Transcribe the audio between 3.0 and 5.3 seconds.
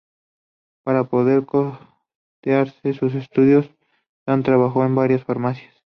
estudios, Than trabajó en varias